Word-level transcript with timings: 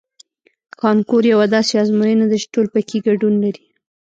کانکور 0.81 1.23
یوه 1.33 1.45
داسې 1.55 1.73
ازموینه 1.83 2.25
ده 2.31 2.37
چې 2.41 2.47
ټول 2.53 2.65
پکې 2.73 2.97
ګډون 3.07 3.33
لري 3.43 3.65